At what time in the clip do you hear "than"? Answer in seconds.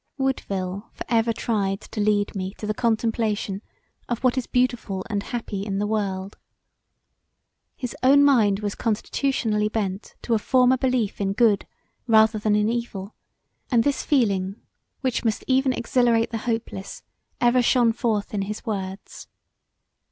12.39-12.55